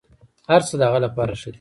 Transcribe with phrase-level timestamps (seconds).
[0.49, 1.49] هرڅه د هغه لپاره ښه دي.